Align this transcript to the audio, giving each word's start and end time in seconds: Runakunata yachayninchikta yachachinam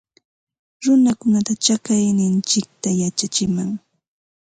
Runakunata 0.83 1.53
yachayninchikta 1.57 2.89
yachachinam 3.01 3.69